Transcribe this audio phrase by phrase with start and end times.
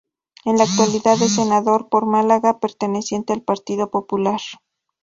[0.45, 4.39] En la actualidad es senador por Málaga, perteneciente al Partido Popular.